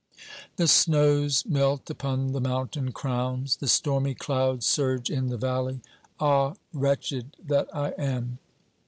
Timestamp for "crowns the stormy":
2.91-4.15